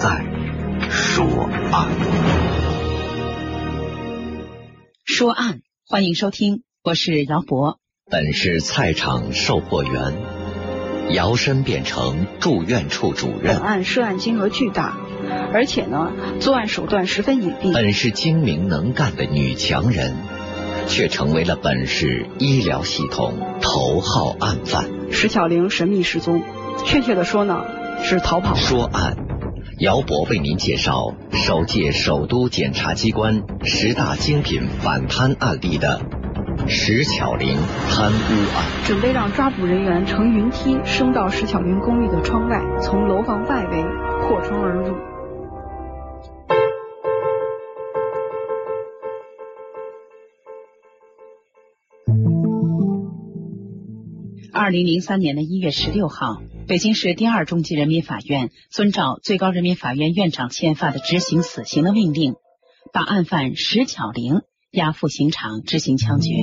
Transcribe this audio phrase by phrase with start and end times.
[0.00, 0.08] 在
[0.88, 1.26] 说
[1.72, 1.90] 案。
[5.04, 7.76] 说案，欢迎收听，我是姚博。
[8.10, 10.14] 本是菜场售货员，
[11.12, 13.58] 摇身变成住院处主任。
[13.58, 14.96] 本案涉案金额巨大，
[15.52, 16.10] 而且呢，
[16.40, 17.70] 作案手段十分隐蔽。
[17.74, 20.16] 本是精明能干的女强人，
[20.88, 24.88] 却成为了本市医疗系统头号案犯。
[25.12, 26.42] 石巧玲神秘失踪，
[26.86, 27.66] 确切的说呢，
[28.02, 28.54] 是逃跑。
[28.54, 29.14] 说案，
[29.80, 36.02] 姚博为您介绍首届首都检察机关十大精品反贪案例的
[36.68, 37.56] 石巧玲
[37.88, 38.62] 贪污案。
[38.84, 43.82] 准备让抓捕人员乘云梯升到石巧玲公寓的窗外，从楼房外围
[44.20, 45.09] 破窗而入。
[54.60, 62.34] 二零零三年的一月十六号，北京市第二中级人民法院遵照最高人民法院院长签发的执行死刑的命令，
[62.92, 66.34] 把案犯石巧玲押赴刑场执行枪决。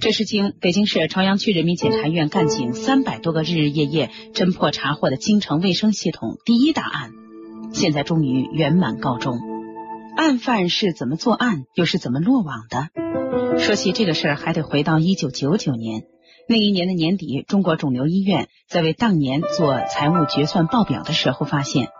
[0.00, 7.10] 这是经北京市朝阳区人民检察院干警三百多个日日夜夜侦破查获的京城卫生系统第一大案，
[7.72, 9.36] 现在终于圆满告终。
[10.16, 13.58] 案犯是怎么作案，又是怎么落网的？
[13.58, 16.04] 说起这个事儿，还得回到一九九九年。
[16.50, 21.90] 那一年的年底，中国肿瘤医院在为当年做财务决算报表的时候，发现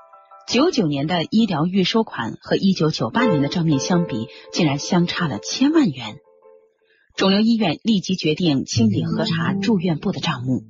[0.48, 6.16] 九九年的医疗预收款和一九九八年的账面相比，竟然相差了千万元。
[7.14, 10.64] 肿瘤医院立即决定清理核查住院部的账目，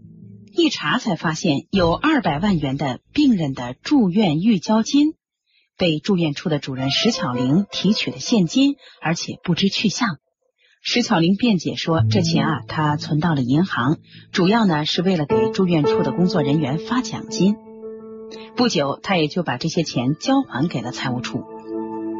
[0.52, 5.14] 一查才发现有二百万元的病人的住院预交金
[5.78, 10.18] 被住院处的主任石巧玲提取了现金，而且不知去向。
[10.82, 13.98] 石巧玲辩解说，这钱啊，她存到了银行，
[14.32, 17.56] 主要呢是为了给住院处的工作人员发奖金。
[18.56, 21.44] 不久，她也就把这些钱交还给了财务处。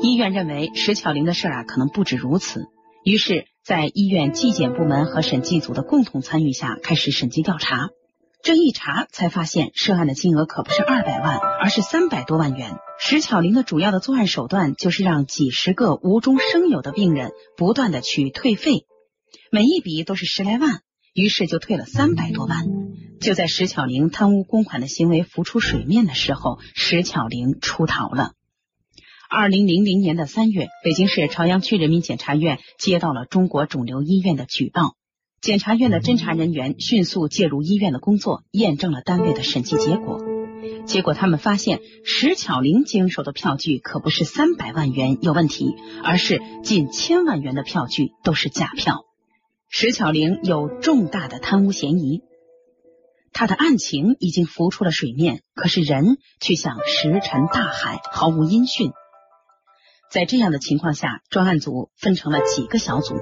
[0.03, 2.67] 医院认为石巧玲的事啊，可能不止如此，
[3.03, 7.89] 于是，在医院纪检部门和审计组的共同参与下，开始审计调查。
[8.43, 12.77] 这一查，才发现涉案的金额可不是二百万，而是三百多万元。
[12.99, 18.87] 石巧玲的主要的作案手段就是让几十个无中生有的病人不断的去退费，
[19.53, 20.81] 每一笔都是十来万，
[21.13, 22.65] 于是就退了三百多万。
[23.21, 28.33] 就在石巧玲贪污公款的行为浮出水面的时候，石巧玲出逃了。
[29.29, 34.97] 二零零零年的三月，北京市朝阳区人民检察院接到了中国肿瘤医院的举报。
[35.41, 40.21] 检察院的侦查人员迅速介入医院的工作，验证了单位的审计结果。
[40.85, 49.07] 结果他们发现，石巧玲经手的票据可不是三百万元有问题，而是近千万元的票据都是假票。
[49.71, 52.21] 石巧玲有重大的贪污嫌疑，
[53.33, 58.93] 他的案情已经浮出了水面，可是人却像石沉大海，毫无音讯。
[60.11, 63.15] 在这样的情况下，专案组分成了几个小组，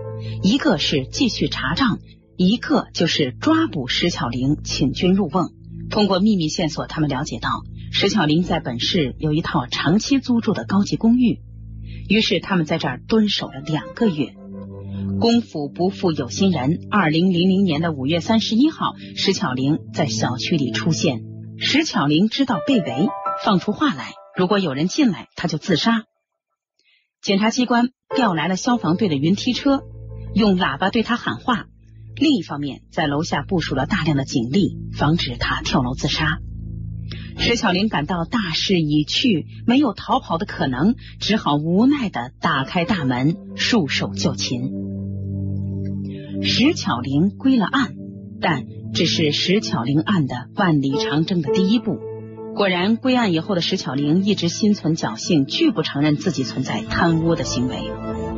[0.43, 1.99] 一个是继续查账，
[2.39, 5.51] 一个就是抓捕石巧玲，请君入瓮。
[5.91, 7.51] 通过秘密线索，他们了解到
[7.93, 11.43] 石巧玲在本市有一套长期租住的高级公寓，
[12.09, 14.35] 于是他们在这儿蹲守了两个月。
[15.21, 21.21] 功夫不负有心人，二零零零年的五月三十一号，石巧玲在小区里出现。
[21.59, 23.09] 石巧玲知道被围，
[23.45, 26.05] 放出话来：如果有人进来，他就自杀。
[27.21, 29.83] 检察机关调来了消防队的云梯车，
[30.35, 31.67] 用喇叭对他喊话。
[32.17, 36.39] 另一方面，在楼下部署了大量的警力，防止他跳楼自杀。
[37.37, 44.71] 石巧玲感到大势已去，没有逃跑的可能，只好无奈的打开大门，束手就擒。
[46.43, 47.95] 石巧玲归了案，
[48.41, 48.65] 但
[48.95, 51.99] 只是石巧玲案的万里长征的第一步。
[52.59, 57.77] 果然，归案以后的石巧玲一直心存侥幸，拒不承认自己存在贪污的行为。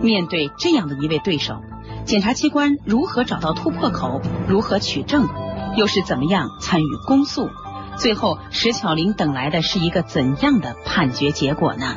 [0.02, 1.62] 面对这样的一位对手，
[2.04, 4.20] 检察机关如何找到突破口？
[4.46, 5.26] 如何取证？
[5.74, 7.48] 又是怎么样参与公诉？
[7.96, 11.96] 最后，石巧玲等来的是一个怎样的判决结果呢？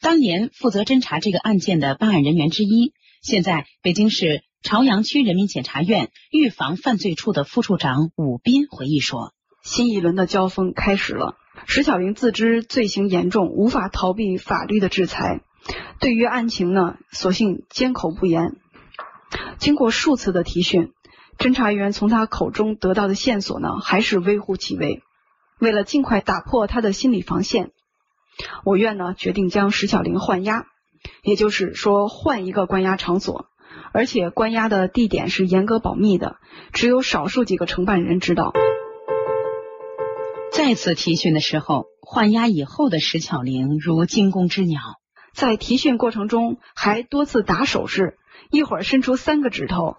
[0.00, 2.92] 当年负责侦查这个案件的办案人员之一，
[3.22, 4.42] 现在北京市。
[4.62, 9.32] 朝阳区人民检察院预防犯罪处的副处长武斌回忆说
[9.62, 11.36] ：“新一轮的交锋开始了。
[11.66, 15.40] 石小玲自知罪行严重，无法逃避法律的制裁，
[16.00, 18.56] 对于案情呢，索性缄口不言。
[19.58, 20.92] 经过数次的提讯，
[21.38, 25.02] 侦查员从他口中得到的线索呢，还是微乎其微。
[25.60, 27.70] 为了尽快打破他的心理防线，
[28.64, 30.66] 我院呢决定将石小玲换押，
[31.22, 33.46] 也就是说换一个关押场所。”
[33.96, 36.36] 而且关押的地点是严格保密的，
[36.74, 38.52] 只有少数几个承办人知道。
[40.52, 44.82] 再次提讯的时候，换押以后的石巧玲如惊弓之鸟，
[45.32, 48.18] 在提讯过程中还多次打手势，
[48.50, 49.96] 一会儿伸出三个指头，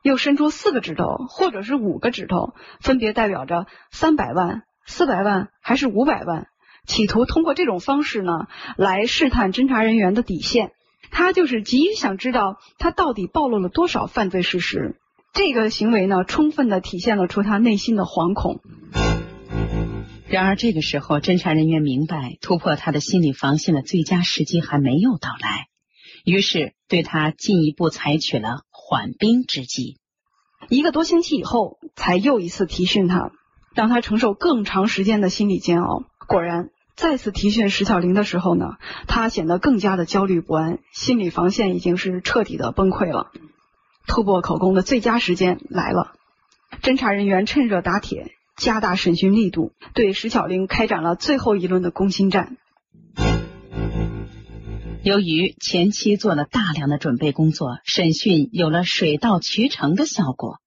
[0.00, 6.46] 又伸出四个指头，或者是五个指头，分别代表着三百万、四百万还是五百万，
[6.86, 8.46] 企图通过这种方式呢
[8.78, 10.72] 来试探侦查人员的底线。
[11.14, 14.96] 他就是急于想知道他到底暴露了多少犯罪事实。
[15.32, 18.60] 这个行为呢，充分的体现了出他内心的惶恐。
[20.26, 25.68] 然而这个时候，侦查人员明白突破他的心理防线的最佳时机还没有到来，
[26.24, 29.98] 于是对他进一步采取了缓兵之计。
[30.68, 33.30] 一个多星期以后，才又一次提讯他，
[33.72, 36.02] 让他承受更长时间的心理煎熬。
[36.26, 38.76] 果然，再次提讯石小玲的时候呢，
[39.06, 43.32] 他显得更加的焦虑不安，心理防线已经是彻底的崩溃了。
[44.06, 46.12] 突破口供的最佳时间来了，
[46.82, 48.32] 侦查人员趁热打铁。
[48.56, 52.56] 加大审讯力度，对石巧玲开展了最后一轮的攻心战。
[55.02, 60.60] 由于前期做了大量的准备工作，审讯有了水到渠成的效果。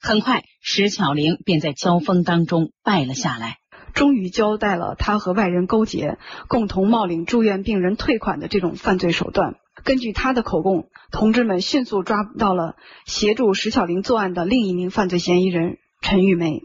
[0.00, 3.58] 很快，石巧玲便在交锋当中败了下来，
[3.94, 6.18] 终于交代了他和外人勾结，
[6.48, 9.54] 共同冒领住院病人退款的这种犯罪手段。
[9.84, 12.74] 根据他的口供，同志们迅速抓到了
[13.06, 16.62] 协助石巧玲作案的另一名犯罪嫌疑人陈玉梅。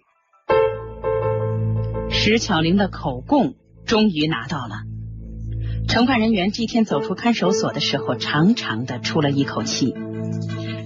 [2.09, 3.55] 石巧玲的口供
[3.85, 4.81] 终于拿到了。
[5.87, 9.93] 承办人员这天走出看守所的时候，长长的出了一口气。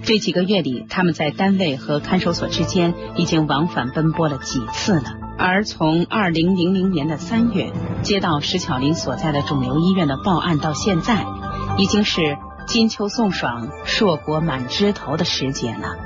[0.02, 5.23] 这几个月里，他们在单位和看守所之间已经往返奔波了几次了。
[5.36, 7.72] 而从二零零零年的三月
[8.02, 11.26] 接到石巧玲所在的肿瘤医院的报案到现在，
[11.76, 15.96] 已经是金秋送爽，硕果满枝头的时节了。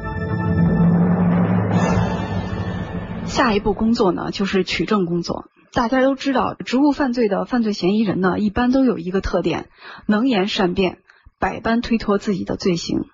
[3.27, 5.45] 下一步工作呢，就是取证工作。
[5.73, 9.69] 大家都知道，职务犯罪的犯罪嫌疑人呢，一般都有一个特点，
[10.07, 10.99] 能言善辩，
[11.39, 13.05] 百般推脱自己的罪行。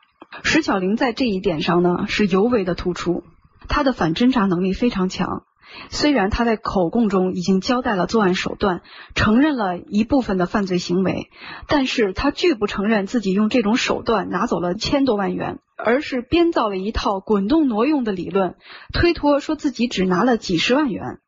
[0.43, 3.25] 石巧玲在这一点上呢，是尤为的突出。
[3.69, 5.43] 她的反侦查能力非常强。
[5.91, 8.83] 虽然他在口供中已经交代了作案手段，
[9.15, 11.31] 承认了一部分的犯罪行为，
[11.69, 15.59] 但是他拒不承认自己用这种手段拿走了千多万元。
[15.77, 18.55] 而是编造了一套滚动挪用的理论，
[18.93, 21.19] 推脱说自己只拿了几十万元。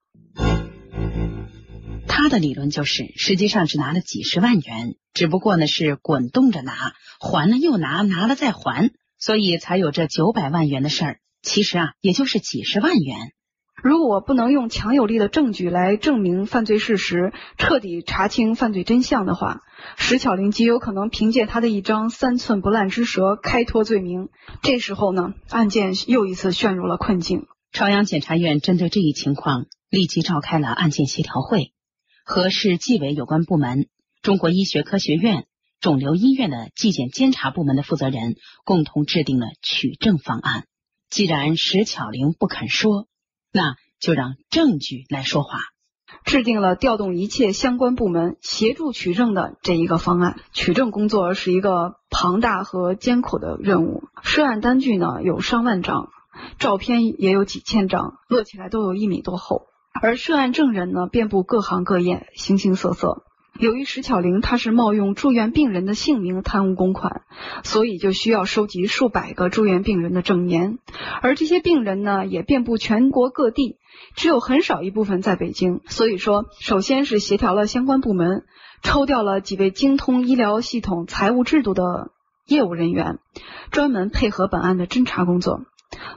[2.06, 6.73] 他的理论就是，实际上只拿了几十万元，只不过呢是滚动着拿，
[7.19, 11.19] 还了又拿，拿了再还，所以才有这九百万元的事儿。
[11.43, 13.33] 其实啊，也就是几十万元。
[13.87, 19.61] 如果不能用强有力的证据来证明犯罪事实，彻底查清犯罪真相的话，
[19.97, 24.29] 石巧玲极有可能凭借他的一张三寸不烂之舌开脱罪名。
[24.61, 27.47] 这时候呢，案件又一次陷入了困境。
[27.71, 31.71] 朝阳检察院针对这一情况，立即召开了案件协调会，
[32.25, 33.87] 和市纪委有关部门、
[34.21, 35.47] 中国医学科学院、
[35.79, 38.35] 肿瘤医院的纪检监察部门的负责人
[38.65, 40.65] 共同制定了取证方案。
[41.09, 43.06] 既然石巧玲不肯说，
[43.56, 45.61] 那就让证据来说话，
[46.26, 50.38] 制定了调动一切相关部门协助取证的这一个方案。
[50.53, 56.11] 取证工作是一个庞大和艰苦的任务，涉案单据呢有上万张，
[56.58, 59.69] 照片也有几千张，摞起来都有一米多厚。
[60.02, 63.25] 而涉案证人呢遍布各行各业，形形色色。
[63.58, 67.22] 由于石巧玲她是冒用住院病人的姓名贪污公款，
[67.62, 70.78] 所以就需要收集数百个住院病人的证言，
[71.22, 73.78] 而这些病人呢也遍布全国各地，
[74.14, 75.80] 只有很少一部分在北京。
[75.86, 78.44] 所以说，首先是协调了相关部门，
[78.82, 82.10] 抽调了几位精通医疗系统、财务制度的
[82.46, 83.18] 业务人员，
[83.70, 85.62] 专门配合本案的侦查工作。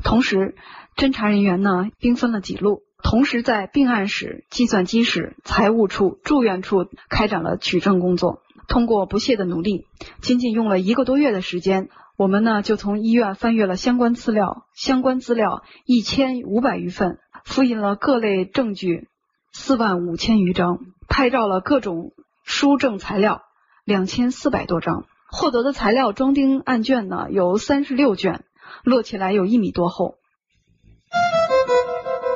[0.03, 0.55] 同时，
[0.95, 2.81] 侦查人员呢兵分了几路。
[3.01, 8.41] 同时，在病案室、计算机室、财务处、住院处开展了取证工作。
[8.67, 9.87] 通过不懈的努力，
[10.21, 19.07] 仅仅用了一个多月的时间，我们呢就从医院翻阅了相关资料，相关资料一千五百余份，复印了各类证据
[19.51, 20.77] 四万五千余张，
[21.07, 22.11] 拍照了各种
[22.43, 23.41] 书证材料
[23.85, 25.05] 两千四百多张。
[25.31, 28.43] 获得的材料装订案卷呢有三十六卷，
[28.83, 30.18] 摞起来有一米多厚。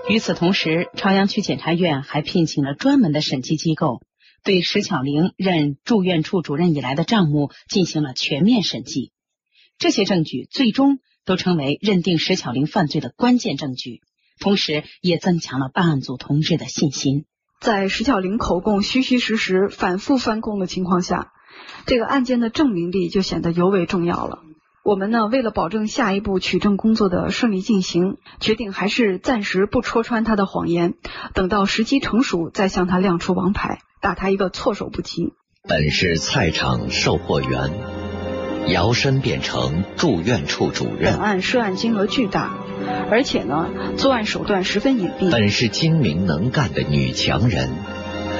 [0.09, 4.01] 与此同时，朝阳区检察院还聘请了专门的审计机构，
[4.43, 9.13] 对石巧玲任住院处主任以来的账目进行了全面审计。
[9.77, 14.01] 这些证据最终都成为认定石巧玲犯罪的关键证据，
[14.39, 17.23] 同时也增强了办案组同志的信心。
[17.61, 21.31] 在石巧玲口供虚虚实实、反复翻供的情况下，
[21.85, 24.43] 这个案件的证明力就显得尤为重要了。
[24.83, 30.95] 我们呢，为了保证下一步取证工作的顺利进行，决定还是暂时不戳穿他的谎言，
[31.33, 35.31] 等到时机成熟再向他亮出王牌，打他一个措手不及。
[35.69, 37.71] 本是菜场售货员，
[38.67, 41.13] 摇身变成住院处主任。
[41.13, 42.57] 本案涉案金额巨大，
[43.09, 45.31] 而且呢，作案手段十分隐蔽。
[45.31, 47.69] 本是精明能干的女强人，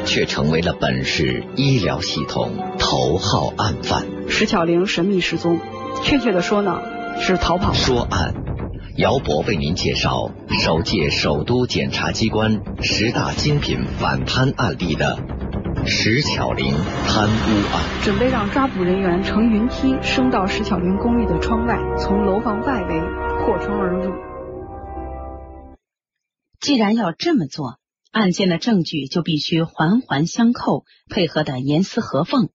[0.03, 4.05] 却成为了本市医疗系统头号案犯。
[4.27, 5.61] 石巧玲神秘失踪。
[6.03, 6.81] 确切的说呢，
[7.19, 7.73] 是逃跑。
[7.73, 8.33] 说案，
[8.97, 15.17] 姚博为您介绍首届首都检察机关十大精品反贪案例的
[15.85, 16.75] 石巧玲
[17.07, 18.03] 贪污案。
[18.03, 22.99] 准备让抓捕人员乘云梯升到石巧玲公寓的窗外，从楼房外围
[23.45, 24.13] 破窗而入。
[26.59, 27.79] 既然要这么做，
[28.11, 32.49] 案件的证据就必须环环相扣，配合的严丝合缝。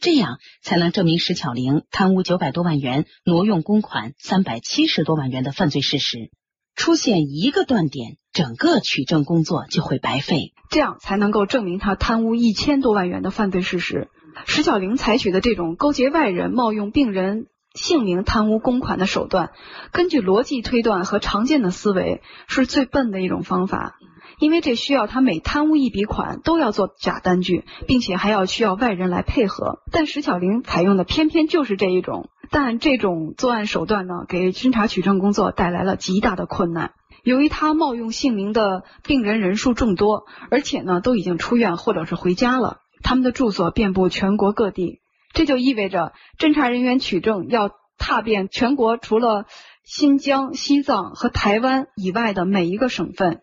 [0.00, 6.30] 这样才能证明石巧玲贪污九百多万元、挪用公款三百七十多万元的犯罪事实。
[6.74, 10.54] 出现一个断点，整个取证工作就会白费。
[10.70, 14.08] 这样才能够证明他贪污一千多万元的犯罪事实。
[14.46, 19.50] 石巧玲采取的这种勾结外人、冒用病人姓名贪污公款的手段，
[19.92, 23.96] 根据逻辑推断和常见的思维，是最笨的一种方法。
[24.40, 29.80] 因为这需要他每贪污一笔款都要做假单据，并且还要需要外人来配合。
[29.92, 36.92] 但石巧玲采用的偏偏就是这一种，但这种作案手段呢，给侦查取证工作带来了极大的困难。
[37.22, 45.00] 由于他冒用姓名的病人人数众多，而且呢都已经出院或者是回家了，他们的住所遍布全国各地，
[45.34, 49.44] 这就意味着侦查人员取证要踏遍全国除了
[49.84, 53.42] 新疆、西藏和台湾以外的每一个省份。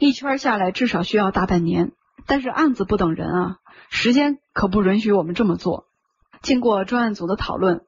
[0.00, 1.90] 一圈下来至少需要大半年，
[2.24, 3.56] 但是案子不等人啊，
[3.90, 5.86] 时间可不允许我们这么做。
[6.40, 7.80] 经过专案组的讨论，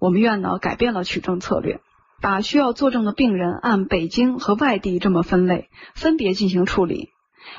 [0.00, 1.78] 我们院呢改变了取证策略，
[2.20, 7.10] 把需要作证的病人按北京和外地这么分类，分别进行处理。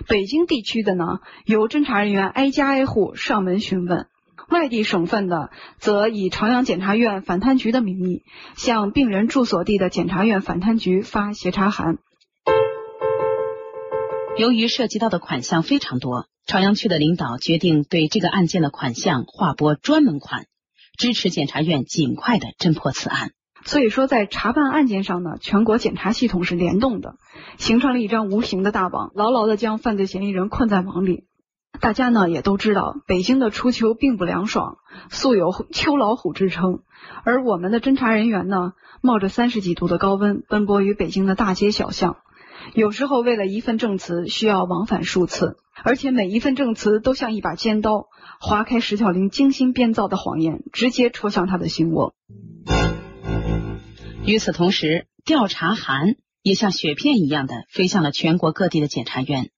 [0.05, 4.07] 北京地区的呢，由侦查人员挨家挨户上门询问；
[4.49, 8.23] 外地省份的，则以朝阳检察院反贪局的名义，
[8.57, 11.99] 向病人住所地的检察院反贪局发协查函。
[14.37, 20.45] 由于涉及到的款项非常多，朝阳区的领导决定对这个案件的款项划拨专门款，
[20.95, 23.31] 支持检察院尽快的侦破此案。
[23.65, 27.15] 所以说，在查办案件上呢，全国检察系统是联动的，
[27.57, 31.23] 形成了一张无形的大网，牢牢的将犯罪嫌疑人困在网里。
[31.81, 34.77] 大家呢也都知道，北京的初秋并不凉爽，
[35.09, 36.81] 素有“秋老虎”之称。
[37.23, 42.17] 而我们的侦查人员呢，冒着三十几度的高温，奔波于北京的大街小巷。
[42.73, 48.07] 有时候为了一份证词需要往返数次，而且每一份证词都像一把尖刀，
[48.39, 52.13] 划开石巧玲精心编造的谎言，直接戳向他的心窝。
[54.25, 59.49] 与此同时，调查函也像雪片一样的飞向了全国各地的检察院，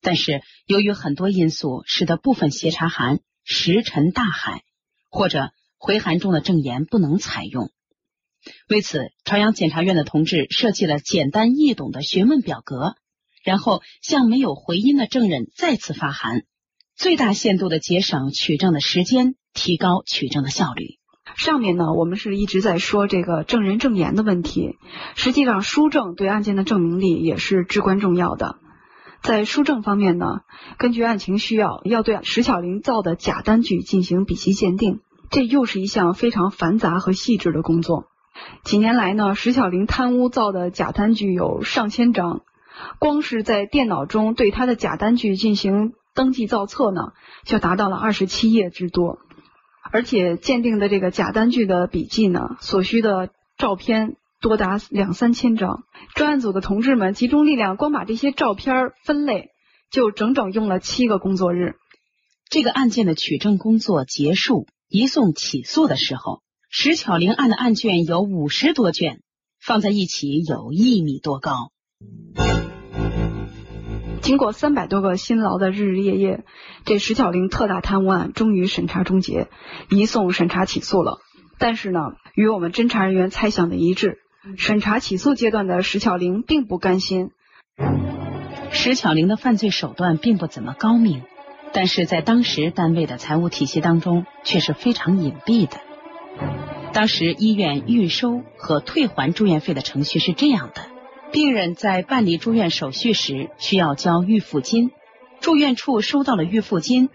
[0.00, 4.62] 但是由于很多因素，使得部分协查函石沉大海，
[5.10, 7.70] 或者回函中的证言不能采用。
[8.68, 12.94] 为此，朝阳检察院的同志设计了简单易懂的询问表格，
[13.44, 16.42] 然后向没有回音的证人再次发函，
[16.96, 20.98] 最大限度的节省取证的时间，提高取证的效率。
[21.36, 24.76] 上面呢，我们是一直在说这个证人证言的问题，
[25.14, 28.56] 实际上书证对案件的证明力也是至关重要的。
[29.22, 30.40] 在书证方面呢，
[30.76, 38.09] 根据案情需要，要对石巧玲造的假单据进行笔迹鉴定，这又是一项非常繁杂和细致的工作。
[38.64, 42.42] 几年来呢，石小玲贪污造的假单据有上千张，
[42.98, 47.12] 光是在电脑中对他的假单据进行登记造册呢，
[47.44, 49.18] 就达到了二十七页之多。
[49.92, 55.84] 而且鉴定的这个假单据的笔记呢，所需的照片多达两三千张。
[56.14, 59.48] 专案组的同志们集中力量，光把这些照片分类，
[59.90, 61.76] 就整整用了七个工作日。
[62.50, 66.42] 这个案件的取证工作结束，移送起诉的时候。
[66.72, 69.22] 石巧玲案的案卷有五十多卷，
[69.60, 71.72] 放在一起有一米多高。
[74.20, 76.44] 经过三百多个辛劳的日日夜夜，
[76.84, 79.48] 这石巧玲特大贪污案终于审查终结，
[79.88, 81.18] 移送审查起诉了。
[81.58, 81.98] 但是呢，
[82.36, 84.18] 与我们侦查人员猜想的一致，
[84.56, 87.30] 审查起诉阶段的石巧玲并不甘心。
[88.70, 91.24] 石巧玲的犯罪手段并不怎么高明，
[91.72, 95.76] 但是在当时单位的财务体系当中却是非常隐蔽的。
[96.92, 100.82] 当时医院预收和退还住院费的程序是这样的：
[101.32, 104.90] 病人在办理住院手续时需要交预付金，
[105.40, 107.08] 住院处收到了预付金，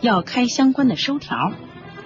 [0.00, 1.52] 要开相关的收条，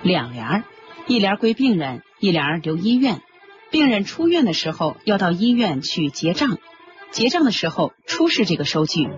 [0.03, 0.65] 两联儿，
[1.07, 3.23] 一联归病人，一联留医院。
[3.71, 6.59] 病人出院的时候要到医院去结账，
[7.11, 9.09] 结账的时候出示这个收据。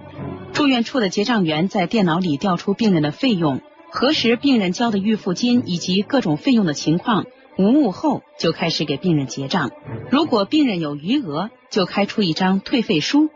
[0.53, 3.61] 住院处的结账员在电脑里调出病人的费用，
[3.93, 7.27] 核实病人交的预付金以及各种费用的情况，
[7.59, 9.73] 无误后就开始给病人结账。
[10.11, 13.31] 如果病人有余额，就开出一张退费书，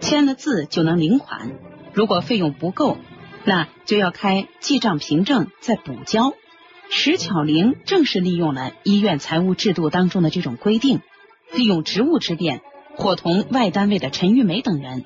[0.00, 1.52] 签了字就能领款。
[1.92, 2.96] 如果费用不够，
[3.44, 6.32] 那就要开记账凭证再补交。
[6.88, 11.00] 石巧玲正是利用了医院财务制度当中的这种规定，
[11.52, 12.62] 利用职务之便，
[12.96, 15.04] 伙同外单位的陈玉梅等人，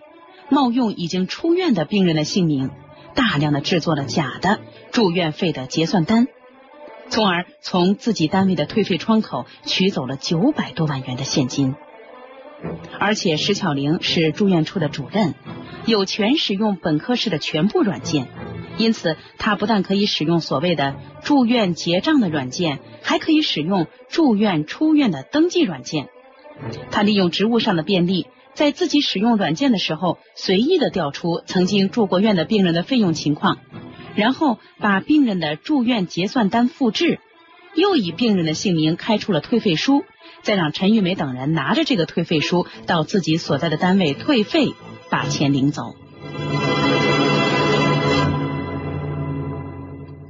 [0.48, 2.70] 冒用已经出院的病人的姓名，
[3.14, 4.60] 大量的制作了假的
[4.92, 6.28] 住院费的结算单，
[7.08, 11.74] 从而从自己单位的退费窗口取走了九百多万元的现金。
[12.98, 15.34] 而且石巧玲是住院处的主任，
[15.86, 18.28] 有权使用本科室的全部软件。
[18.76, 26.08] 因此，他不但可以使用所谓的住院结账的软件，还可以使用住院出院的登记软件。
[26.90, 33.58] 他利用职务上的便利，在自己使用软件的时候，随意的调出曾经住过院的病人的费用情况，
[34.14, 37.20] 然后把病人的住院结算单复制，
[37.74, 40.04] 又以病人的姓名开出了退费书，
[40.42, 44.74] 再让陈玉梅等人拿着这个退费书到自己所在的单位退费，
[45.08, 45.94] 把钱领走。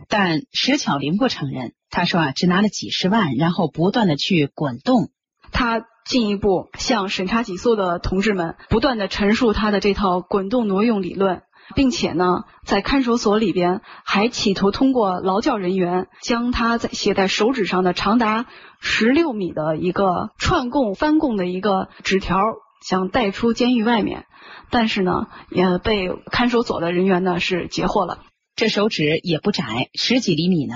[0.08, 5.10] 但石巧玲不承认，他说啊，只拿了几十万，然后不断的去滚动。
[5.52, 11.42] 他进一步向审查起诉的同志们不断的陈述他的这套滚动挪用理论，
[11.74, 18.46] 并且呢，在看守所里边还企图通过劳教人员将他在写在手指上的长达
[18.80, 22.38] 十六米的一个串供翻供的一个纸条，
[22.84, 24.24] 想带出监狱外面，
[24.70, 28.18] 但是呢，也被看守所的人员呢是截获了。
[28.56, 30.74] 这手指也不窄，十几厘米呢。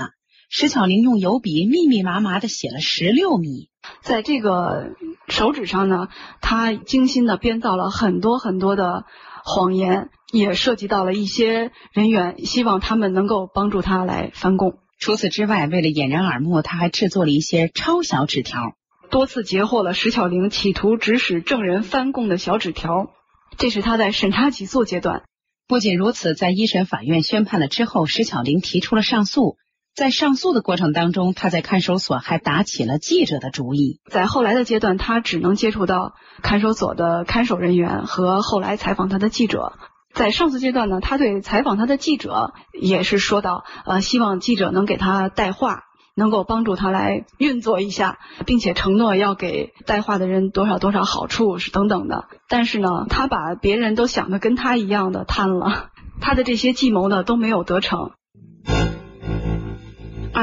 [0.56, 3.70] 石巧玲用油笔密密麻麻的写了十六米，
[4.02, 4.92] 在这个
[5.26, 6.06] 手指上呢，
[6.40, 9.04] 他精心的编造了很多很多的
[9.44, 14.78] 谎言，也涉及到了一些人员，希望他们能够帮助他来翻供。
[15.00, 18.74] 除此之外，为了掩人耳目，他还制作了一些超小纸条，
[19.10, 23.10] 多次截获了石巧玲企图指使证人翻供的小纸条。
[23.58, 25.24] 这是他在审查起诉阶段。
[25.66, 29.56] 不仅如此，在一审法院宣判了之后，石巧玲提出了上诉。
[29.94, 34.00] 在上诉的过程当中，他在看守所还打起了记者的主意。
[34.10, 39.72] 在后来的阶段，他只能接触到看守所的看守人员和后来采访他的记者。
[40.12, 45.82] 在上诉阶段呢，他对采访他的记者也是说到，呃，希望记者能给他带话。
[46.16, 52.26] 能够帮助他来运作一下，并且承诺要给带话的人多少多少好处是等等的。
[52.48, 55.88] 但是呢，他把别人都想的跟他一样的贪了，
[56.20, 58.12] 他的这些计谋呢都没有得逞。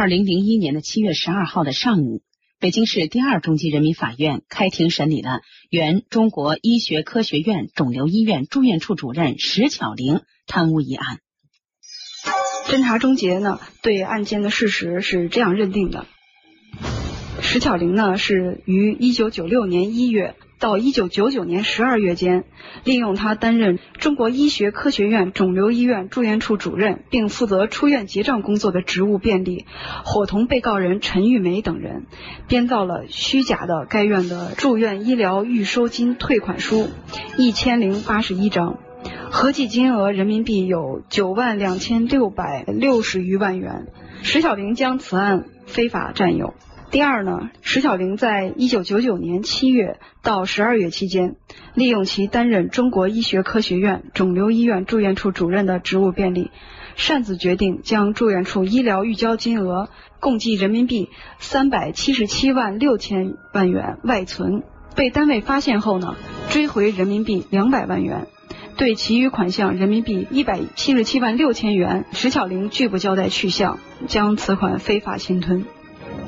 [0.02, 2.24] 二零零一年的七月十二号的上午，
[2.60, 11.20] 北京市第二中级人民法院开庭审理了原中国医学科学院肿瘤医院住院处主任石巧玲贪污一案。
[12.66, 16.08] 侦查终结呢，对案件的事实是这样认定的：
[17.44, 22.43] 石巧玲呢是于一九九六年一月到一九九九年十二月间，
[22.84, 29.65] 利用他担任中国医学科学院肿瘤医院住院处主任，并负责出院结账工作的职务便利，
[30.06, 32.06] 伙同被告人陈玉梅等人，
[32.47, 36.88] 编造了虚假的该院的住院医疗预收金退款书
[37.39, 38.78] 一千零八十一张。
[39.32, 43.88] 合计金额人民币有九万两千六百六十余万元。
[44.21, 46.54] 石小玲将此案非法占有。
[46.92, 51.38] 第二呢，石小玲在一九九九年七月到十二月期间，
[51.74, 56.52] 利用其担任中国医学科学院肿瘤医院住院处主任的职务便利，
[56.98, 59.88] 擅自决定将住院处医疗预交金额
[60.20, 61.08] 共计人民币
[61.40, 66.18] 三百七十七万六千万元外存，被单位发现后呢，
[66.50, 68.28] 追回人民币两百万元。
[68.76, 75.66] 对其余款项人民币一百七十七万六千元，石巧玲拒不交代去向，将此款非法侵吞。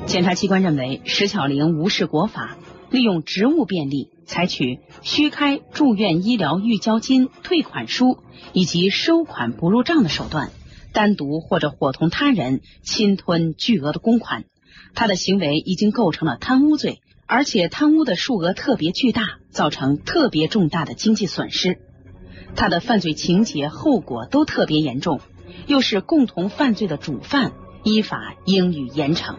[0.06, 2.56] 检察机关认为，石巧玲无视国法，
[2.90, 8.18] 利用职务便利，采取虚开住院医疗预交金退款书
[8.52, 10.50] 以及收款不入账的手段，
[10.92, 14.44] 单独或者伙同他人侵吞巨额的公款。
[14.94, 21.78] 他的行为已经构成了贪污罪，而且贪污的数额特别巨大，造成特别重大的经济损失。
[22.54, 25.20] 他的犯罪情节后果都特别严重，
[25.66, 27.52] 又是共同犯罪的主犯，
[27.84, 29.36] 依法应予严惩。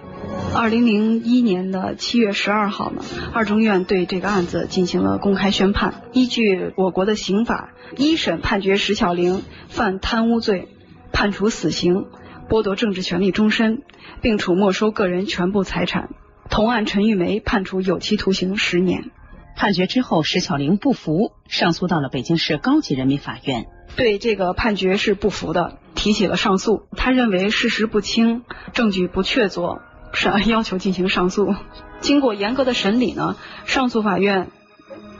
[0.53, 3.03] 二零零一年的七月十二号呢，
[3.33, 6.03] 二中院对这个案子进行了公开宣判。
[6.13, 10.69] 依据我国的刑法，一审判决石巧玲犯贪污罪，
[11.11, 12.05] 判处死刑，
[12.47, 13.81] 剥夺政治权利终身，
[14.21, 16.09] 并处没收个人全部财产。
[16.49, 19.11] 同案陈玉梅判处有期徒刑十年。
[19.57, 23.65] 判决之后，石巧玲不服，上诉到了北京市高级人民法院。
[23.95, 26.87] 对这个判决是不服的，提起了上诉。
[26.95, 29.79] 他认为事实不清，证据不确凿，
[30.13, 31.55] 是 要求进行上诉。
[32.01, 34.49] 经过严格的审理呢，上诉法院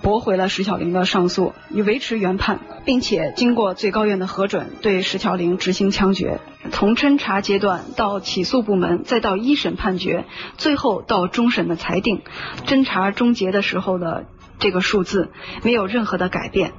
[0.02, 6.42] 驳回了石巧玲的上诉，以维持原判，并且经过最高院的核准，对石巧玲执行枪决。
[6.72, 10.26] 从侦查阶段到起诉部门，再到一审判决，
[10.58, 12.22] 最后到终审的裁定，
[12.66, 14.26] 侦查终结的时候的
[14.60, 15.30] 这个数字
[15.64, 16.74] 没有任何的改变。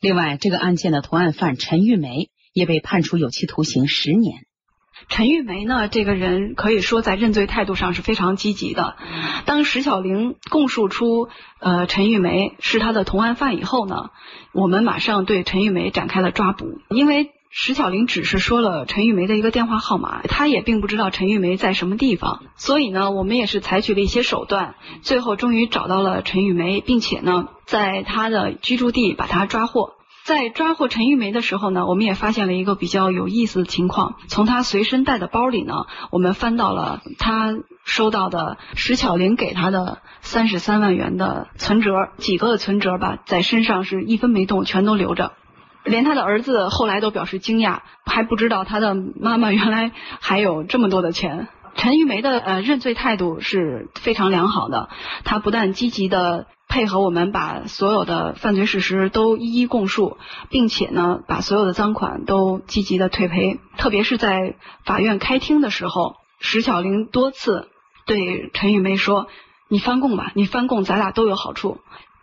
[0.00, 4.46] 另外，这个案件的同案犯陈玉梅也被判处有期徒刑十年。
[5.08, 8.96] 陈玉梅呢，这个人可以说在认罪态度上是非常积极的。
[9.44, 14.10] 当石小玲供述出呃陈玉梅是他的同案犯以后呢，
[14.52, 27.48] 我们马上对陈玉梅展开了抓捕，因为石小玲只是说了陈玉梅的一个电话号码，她也并不知道陈玉梅在什么地方，所以呢，我们也是采取了一些手段，最后终于找到了陈玉梅，并且呢。
[27.66, 34.14] 在她的居住地把她抓获，在抓获陈玉梅的时候呢，我们也发现了一个比较有意思的情况。
[34.28, 37.52] 从她随身带的包里呢，我们翻到了她
[37.84, 45.32] 收到的石巧玲给她的三十三万元的存折，几个存折吧，在身上是一分没动，全都留着。
[45.84, 51.48] 连他的儿子后来都表示惊讶，还不知道他的妈妈原来还有这么多的钱。
[51.74, 54.88] 陈玉梅的呃认罪态度是非常良好的，
[55.24, 56.46] 他不但积极的。
[56.72, 60.18] 配合我们把所有的犯罪事实都一一供述，
[60.50, 63.58] 并且呢，把所有的赃款都积极的退赔。
[63.76, 67.68] 特别是在法院开庭的时候，石巧玲多次
[68.06, 69.26] 对陈玉梅说
[69.66, 71.80] ：“你翻供吧，你翻供，咱俩都有好处。”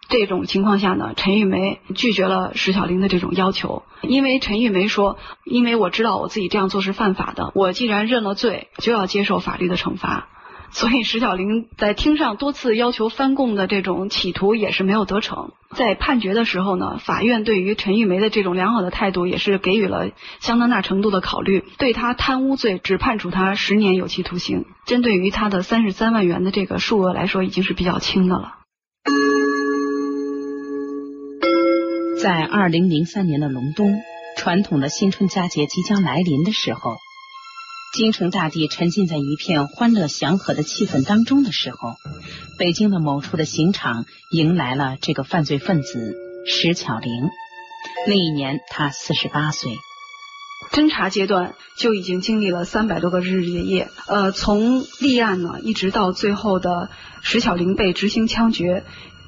[0.10, 10.30] 这种情况下呢，陈玉梅拒绝了石小玲的这种要求，因为陈玉梅说：“因为我知道我自己这样做是犯法的，我既然认了罪，就要接受法律的惩罚。”
[10.70, 15.52] 所以石小玲在庭上多次要求翻供的这种企图也是没有得逞。
[15.74, 20.10] 在判决的时候呢，法院对于陈玉梅的这种良好的态度也是给予了
[20.42, 24.66] 相当大程度的考虑，对他贪污罪只判处他十年有期徒刑。
[24.86, 28.56] 针对于他的三十三万元的这个数额来说，已经是比较轻的了。
[32.22, 34.02] 在二零零三年的隆冬，
[34.38, 36.98] 传统的新春佳节即将来临的时候。
[37.94, 41.96] 京城大地沉浸在一片欢乐祥和的气氛当中的时候，
[42.58, 46.16] 北京的某处的刑场迎来了这个犯罪分子
[46.48, 47.12] 石巧玲。
[48.08, 49.72] 那一年他四十八岁。
[50.72, 56.90] 侦查阶段就已经经历了三百多个日日夜夜，呃，从立案呢一直到最后的
[57.22, 58.84] 石巧玲被执行枪决，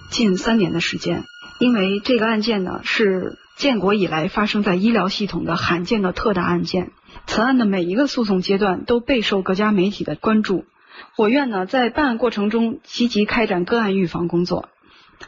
[0.10, 1.24] 近三年的时间。
[1.60, 6.92] 因为这个案件呢是建国以来发生在医疗系统的罕见的特大案件。
[7.28, 10.66] 此案的每一个诉讼阶段都备受各家媒体的关注。
[11.18, 14.70] 我院呢，在办案过程中积极开展个案预防工作，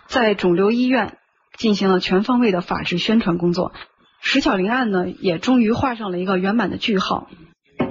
[0.07, 1.17] 在肿瘤医院
[1.57, 3.73] 进行了全方位的法制宣传工作。
[4.21, 7.27] 石巧玲案呢，也终于画上了一个圆满的句号。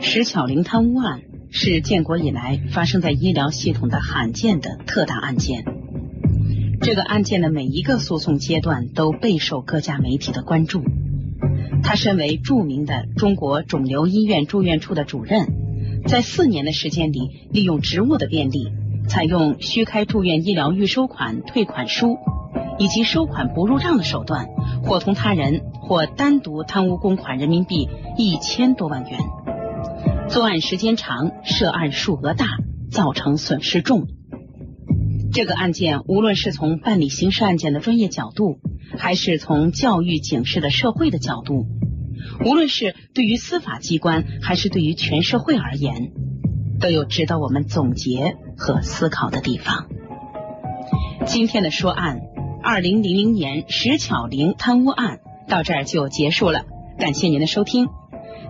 [0.01, 5.90] 石巧玲贪污案是建国以来发生在医疗系统的罕见的特大案件。
[6.83, 10.83] 这个案件的每一个诉讼阶段都备受各家媒体的关注。
[11.83, 15.47] 他身为著名的中国肿瘤医院住院处的主任，
[16.07, 18.73] 在四年的时间里，利用职务的便利，
[19.09, 22.17] 采用虚开住院医疗预收款、退款书
[22.79, 24.47] 以及收款不入账的手段，
[24.83, 29.21] 伙同他人或单独贪污公款人民币一千多万元。
[30.31, 32.47] 作案时间长，涉案数额大，
[32.91, 34.07] 造成损失重。
[35.33, 38.59] 这个案件，无论是从办理刑事案件的专业角度，
[38.99, 41.67] 还是从教育警示的社会的角度，
[42.45, 46.11] 无论是对于司法机关，还是对于全社会而言，
[46.81, 49.87] 都有值得我们总结和思考的地方。
[51.27, 52.21] 今天的说案，
[52.63, 56.65] 二零零零年石巧玲贪污案到这儿就结束了，
[56.99, 57.89] 感谢您的收听。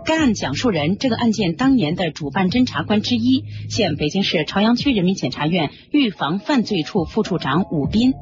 [0.04, 8.14] 该案讲述人，这个案件当年的主办侦查官之一，现北京市朝阳区人民检察院预防犯罪处副处长武斌。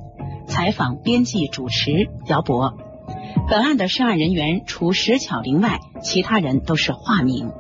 [0.46, 2.74] 采访编辑主持姚博。
[3.48, 7.50] 本案的涉案人员除石巧玲外，其他人都是化名。